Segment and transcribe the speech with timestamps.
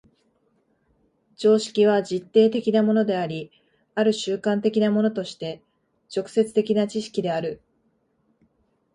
[1.35, 3.51] 常識は実定的なものであり、
[3.93, 5.61] 或る慣習的なものとして
[6.09, 7.61] 直接的な知識である。